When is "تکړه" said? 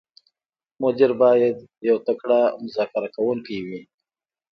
2.07-2.39